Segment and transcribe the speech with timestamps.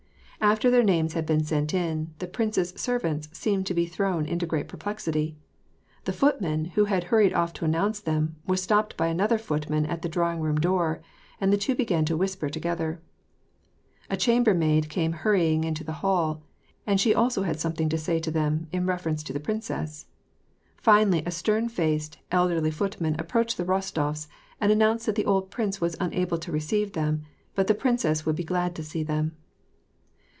[0.43, 4.47] After their names had been sent in, the prince's servants seemed to be thrown into
[4.47, 5.37] great perplexity.
[6.05, 9.85] The foot man, who had hurried off to announce them, was stopped by another footman
[9.85, 11.03] at the drawing room door,
[11.39, 12.99] and the two began to whisper together.
[14.09, 16.41] A chambermaid came hurrying into the hall,
[16.87, 20.07] and she also had something to say to them, in reference to the princess.
[20.75, 24.27] Finally a stem faced, elderly footman approached the ErOstofs
[24.59, 27.21] and announced that the old prince was unable to receive them,
[27.53, 29.35] but the princess would be glad to see them.